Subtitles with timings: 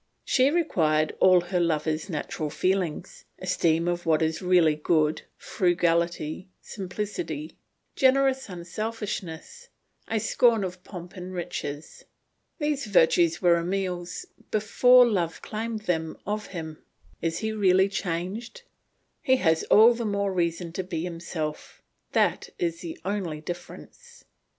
[0.25, 7.59] She required all her lover's natural feelings esteem of what is really good, frugality, simplicity,
[7.95, 9.67] generous unselfishness,
[10.07, 12.05] a scorn of pomp and riches.
[12.57, 16.81] These virtues were Emile's before love claimed them of him.
[17.21, 18.63] Is he really changed?
[19.21, 21.83] He has all the more reason to be himself;
[22.13, 24.23] that is the only difference.